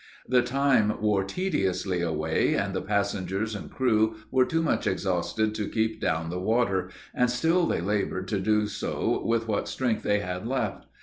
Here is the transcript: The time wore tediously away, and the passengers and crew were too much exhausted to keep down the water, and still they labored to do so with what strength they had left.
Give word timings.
The 0.27 0.41
time 0.41 0.99
wore 0.99 1.23
tediously 1.23 2.01
away, 2.01 2.55
and 2.55 2.73
the 2.73 2.81
passengers 2.81 3.53
and 3.53 3.69
crew 3.69 4.15
were 4.31 4.47
too 4.47 4.63
much 4.63 4.87
exhausted 4.87 5.53
to 5.53 5.69
keep 5.69 6.01
down 6.01 6.31
the 6.31 6.39
water, 6.41 6.89
and 7.13 7.29
still 7.29 7.67
they 7.67 7.81
labored 7.81 8.27
to 8.29 8.39
do 8.39 8.65
so 8.65 9.21
with 9.23 9.47
what 9.47 9.67
strength 9.67 10.01
they 10.01 10.21
had 10.21 10.47
left. 10.47 10.87